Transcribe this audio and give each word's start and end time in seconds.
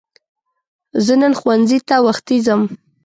زه 1.05 1.13
نن 1.21 1.33
ښوونځی 1.39 1.79
ته 1.87 1.95
وختی 2.07 2.37
ځم 2.45 2.61